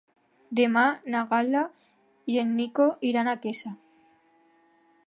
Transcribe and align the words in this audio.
Demà 0.59 0.85
na 1.15 1.21
Gal·la 1.33 1.61
i 2.37 2.41
en 2.45 2.57
Nico 2.63 2.89
iran 3.13 3.31
a 3.35 3.39
Quesa. 3.47 3.77